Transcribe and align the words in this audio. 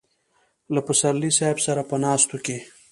له 0.73 0.79
پسرلي 0.87 1.31
صاحب 1.37 1.57
سره 1.65 1.81
په 1.89 1.95
ناستو 2.03 2.37
کې. 2.45 2.57